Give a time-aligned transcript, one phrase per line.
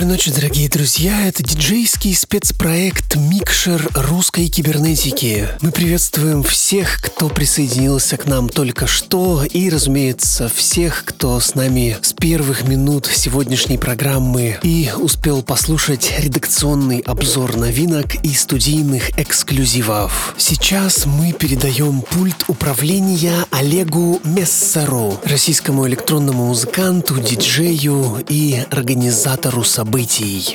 [0.00, 1.28] Доброй ночи, дорогие друзья.
[1.28, 5.46] Это диджейский спецпроект «Микшер русской кибернетики».
[5.60, 11.98] Мы приветствуем всех, кто присоединился к нам только что, и, разумеется, всех, кто с нами
[12.00, 20.34] с первых минут сегодняшней программы и успел послушать редакционный обзор новинок и студийных эксклюзивов.
[20.38, 29.89] Сейчас мы передаем пульт управления Олегу Мессеру, российскому электронному музыканту, диджею и организатору событий.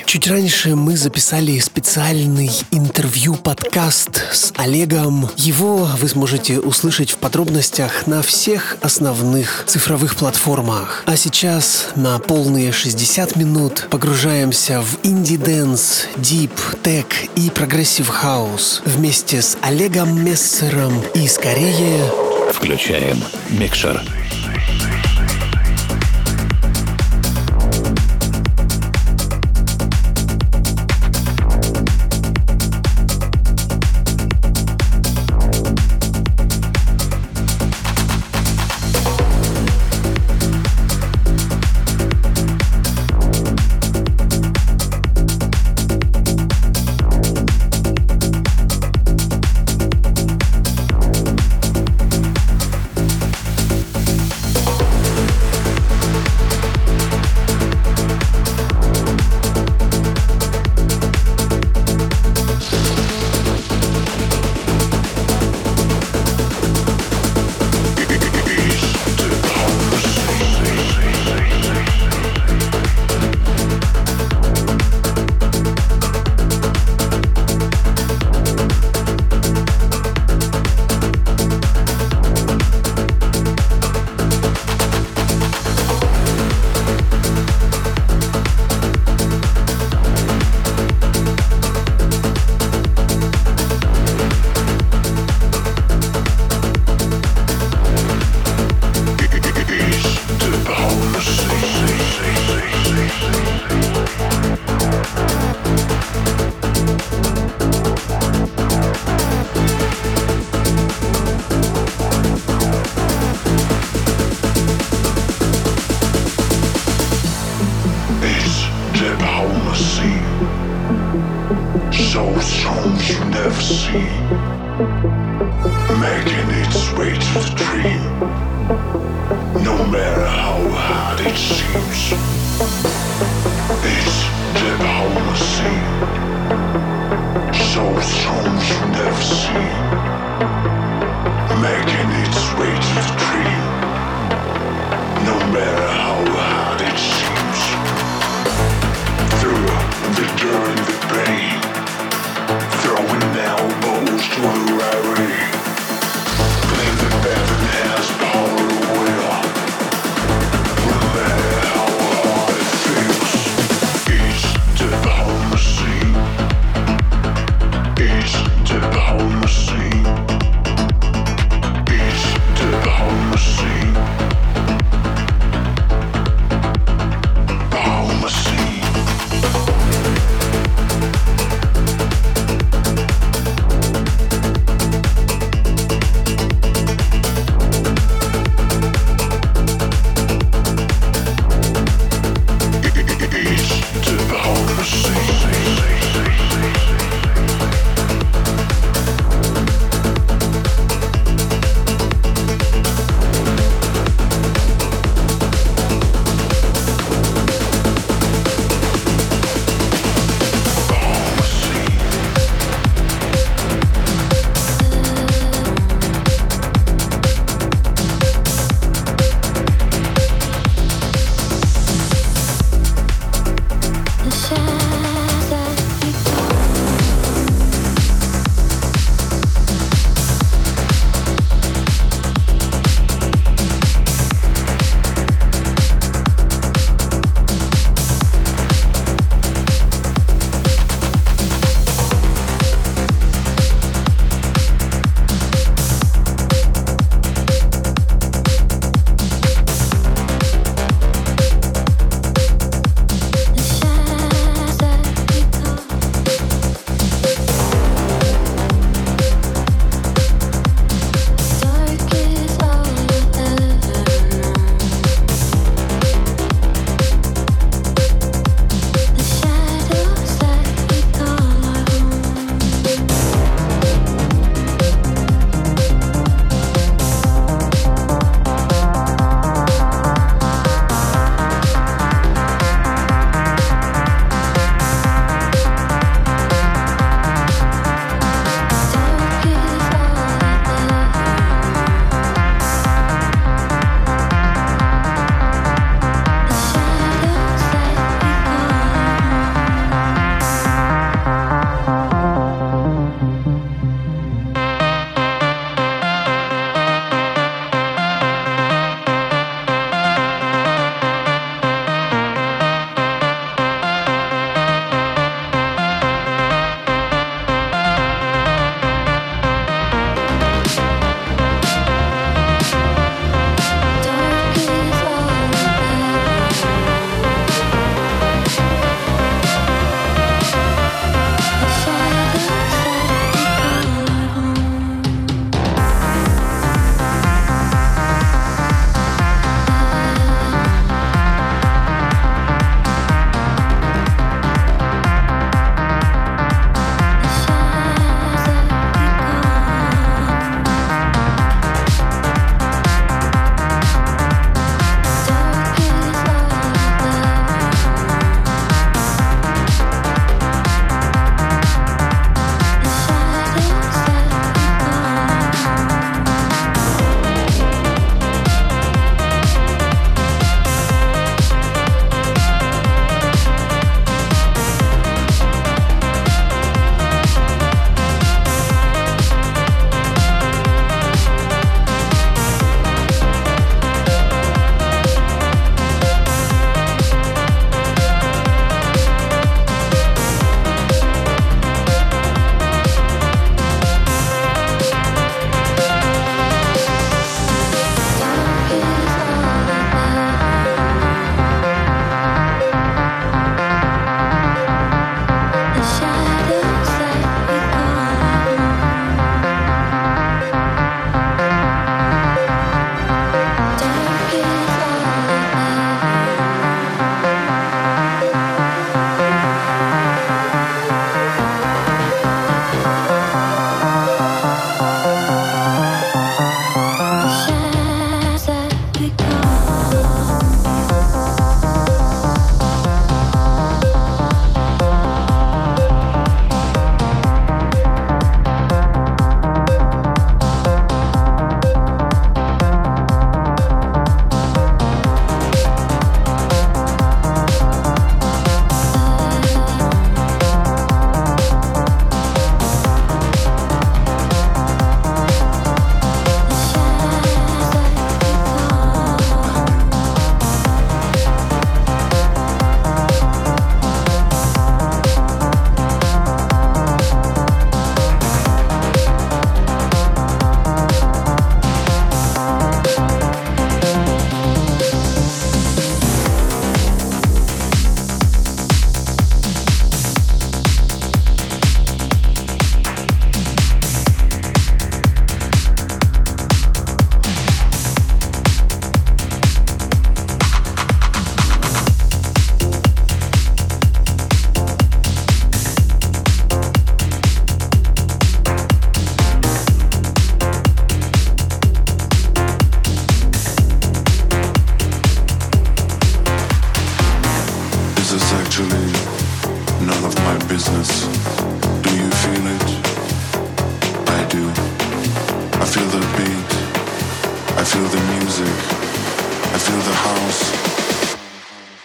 [0.06, 5.30] Чуть раньше мы записали специальный интервью-подкаст с Олегом.
[5.36, 11.04] Его вы сможете услышать в подробностях на всех основных цифровых платформах.
[11.06, 18.82] А сейчас на полные 60 минут погружаемся в indie dance, deep, tech и progressive house
[18.86, 22.10] вместе с Олегом Мессером и скорее...
[22.54, 24.02] Включаем микшер.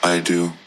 [0.02, 0.59] I do.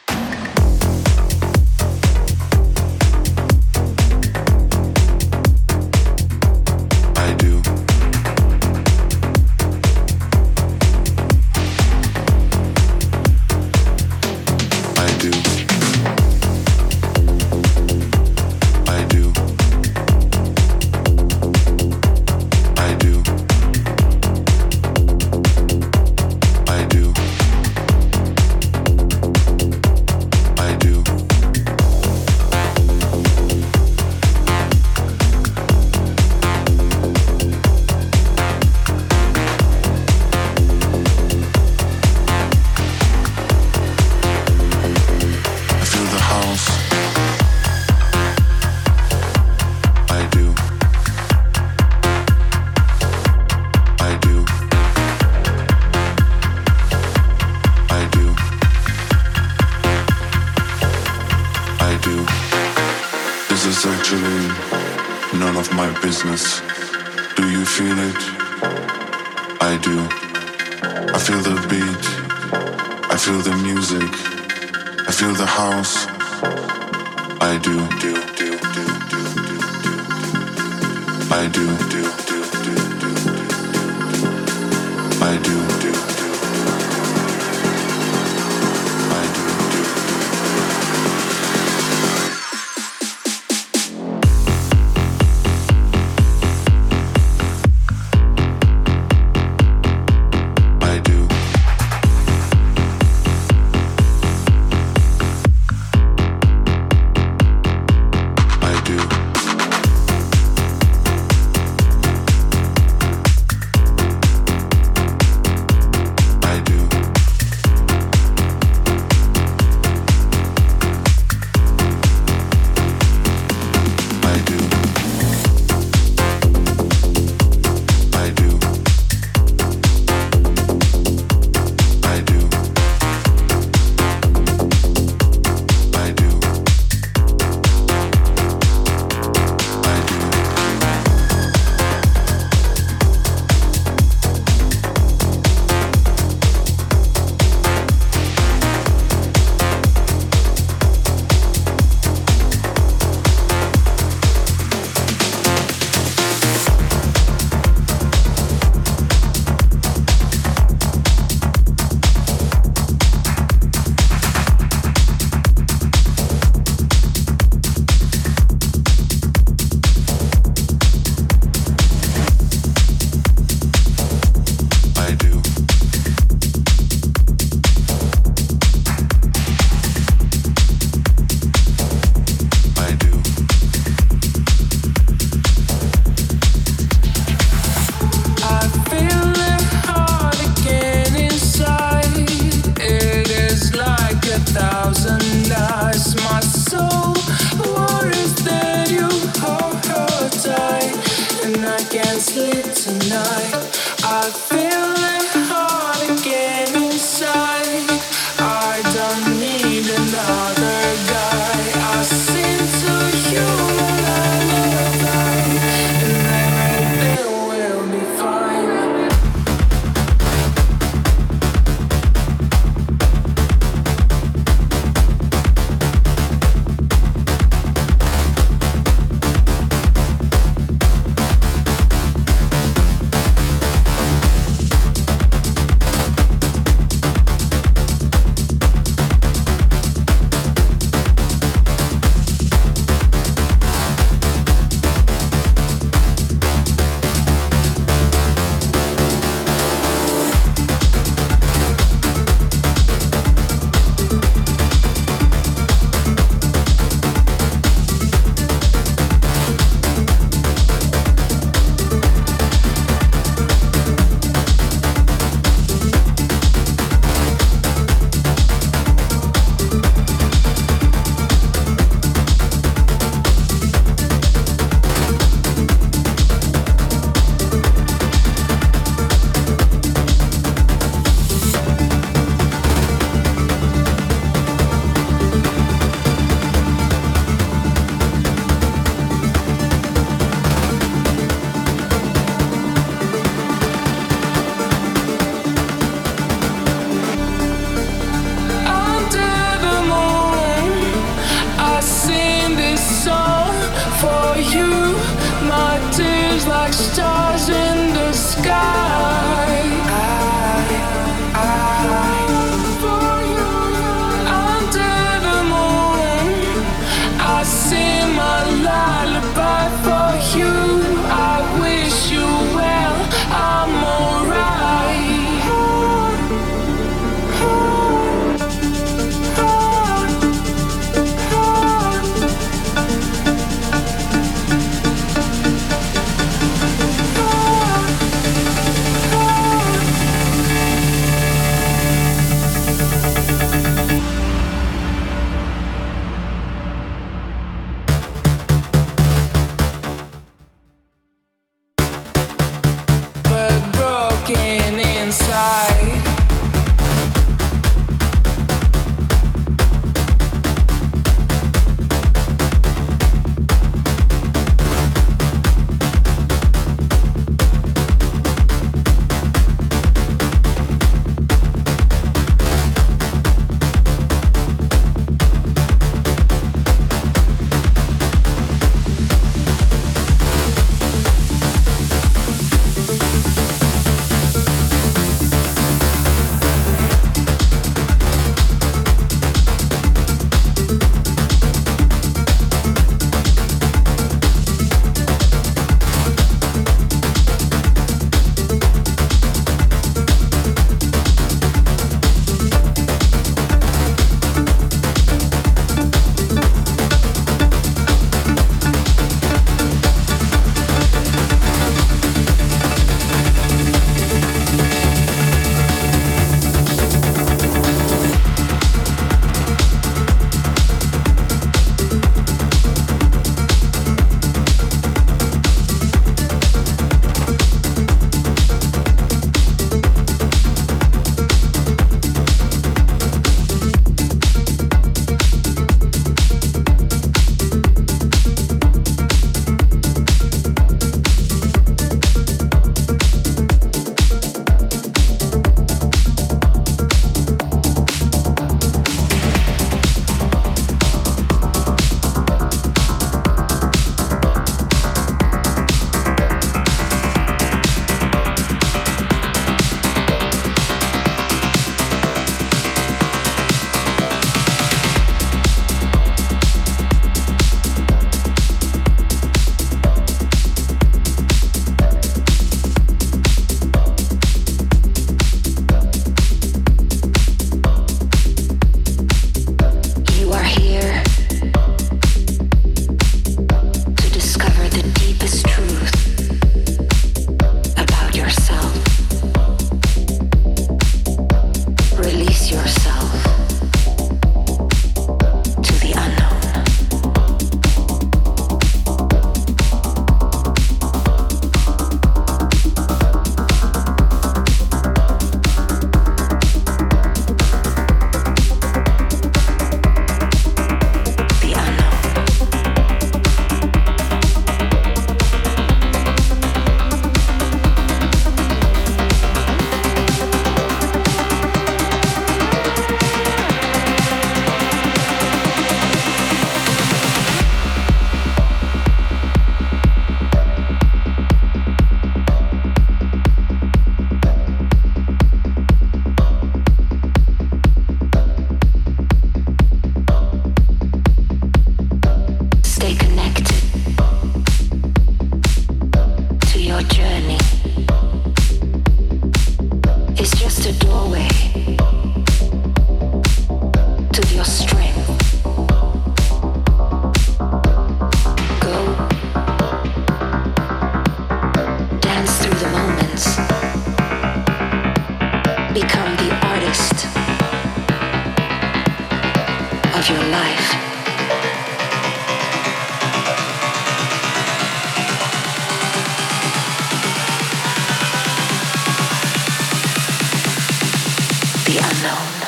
[582.03, 582.42] zone.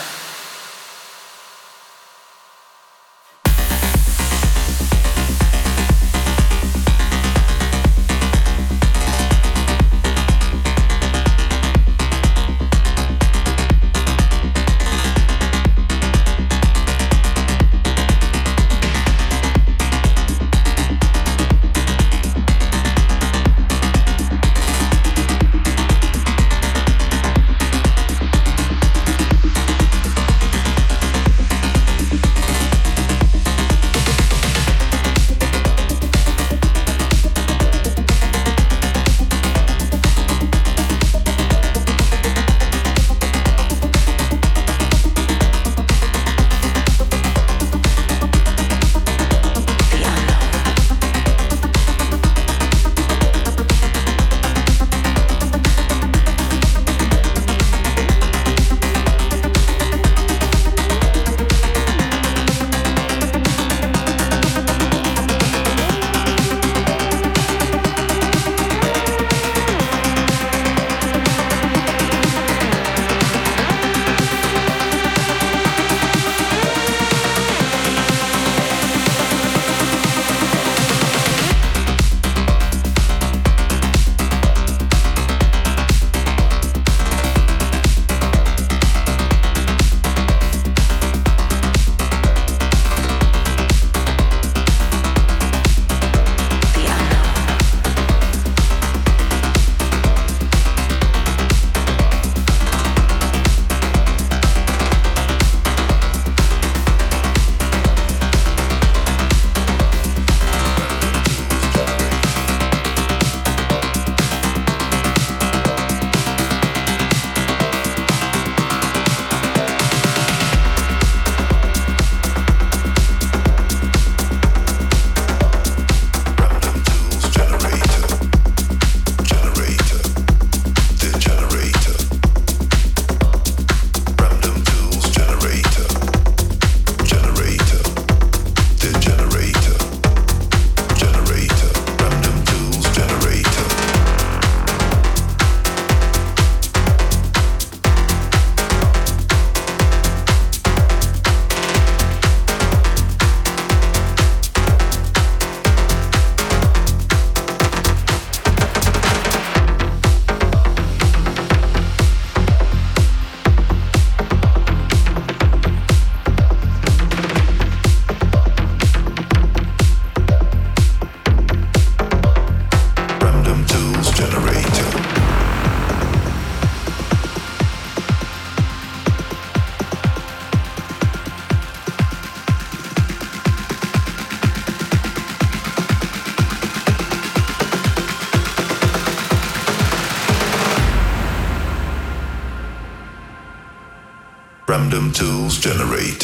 [194.95, 196.14] random tools generate.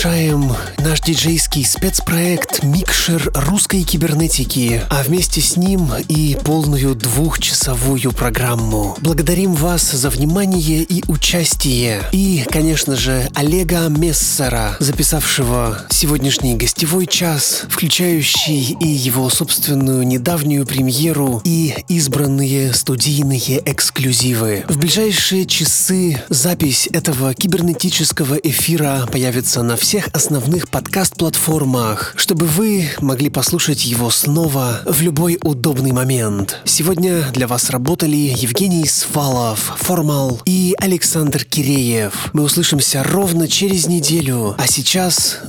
[0.00, 8.96] Завершаем наш диджейский спецпроект «Микшер русской кибернетики», а вместе с ним и полную двухчасовую программу.
[9.00, 12.02] Благодарим вас за внимание и участие.
[12.12, 21.42] И, конечно же, Олега Мессера, записавшего сегодняшний гостевой час, включающий и его собственную недавнюю премьеру,
[21.44, 24.64] и избранные студийные эксклюзивы.
[24.66, 33.28] В ближайшие часы запись этого кибернетического эфира появится на всех основных подкаст-платформах, чтобы вы могли
[33.28, 36.62] послушать его снова в любой удобный момент.
[36.64, 42.30] Сегодня для вас работали Евгений Свалов, Формал и Александр Киреев.
[42.32, 45.40] Мы услышимся ровно через неделю, а сейчас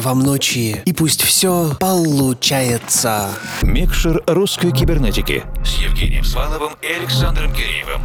[0.00, 3.30] доброй вам ночи и пусть все получается.
[3.62, 8.02] Микшер русской кибернетики с Евгением Сваловым и Александром Киреевым.